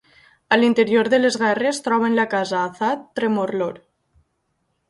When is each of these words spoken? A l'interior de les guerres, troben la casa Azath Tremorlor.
A 0.55 0.57
l'interior 0.61 1.09
de 1.15 1.19
les 1.19 1.37
guerres, 1.43 1.81
troben 1.89 2.17
la 2.21 2.27
casa 2.33 2.63
Azath 2.71 3.07
Tremorlor. 3.21 3.79